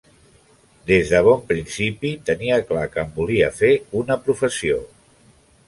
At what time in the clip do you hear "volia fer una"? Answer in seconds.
3.21-4.21